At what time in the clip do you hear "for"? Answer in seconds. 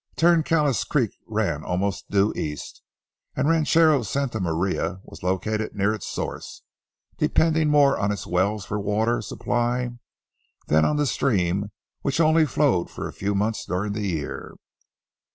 8.65-8.79, 12.89-13.07